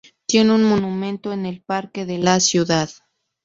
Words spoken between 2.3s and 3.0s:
ciudad.